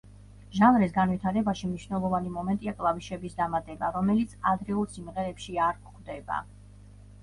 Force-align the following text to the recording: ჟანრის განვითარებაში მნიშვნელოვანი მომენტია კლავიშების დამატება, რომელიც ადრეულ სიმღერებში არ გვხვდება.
ჟანრის 0.59 0.95
განვითარებაში 0.95 1.69
მნიშვნელოვანი 1.73 2.33
მომენტია 2.39 2.75
კლავიშების 2.81 3.39
დამატება, 3.45 3.93
რომელიც 4.01 4.37
ადრეულ 4.57 4.93
სიმღერებში 4.99 5.65
არ 5.71 5.83
გვხვდება. 5.87 6.47